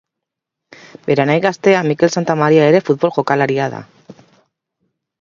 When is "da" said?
3.79-3.87